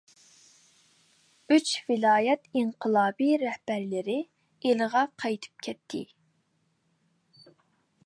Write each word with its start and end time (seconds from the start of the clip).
ئۈچ 1.55 1.73
ۋىلايەت 1.89 2.49
ئىنقىلابى 2.61 3.29
رەھبەرلىرى 3.45 4.19
ئىلىغا 4.25 5.07
قايتىپ 5.25 5.67
كەتتى. 5.69 6.05